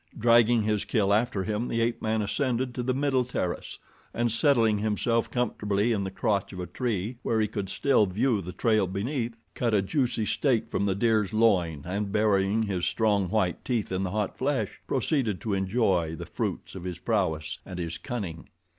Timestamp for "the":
1.67-1.79, 2.81-2.91, 6.05-6.09, 8.41-8.51, 10.87-10.95, 14.01-14.09, 16.15-16.25